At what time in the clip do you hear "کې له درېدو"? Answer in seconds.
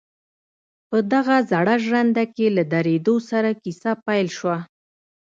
2.35-3.15